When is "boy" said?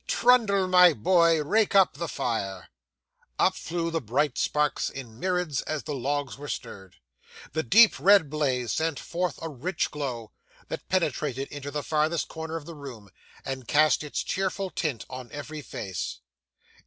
0.93-1.43